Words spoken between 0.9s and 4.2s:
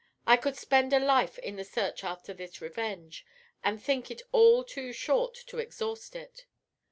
a life in the search after this revenge, and think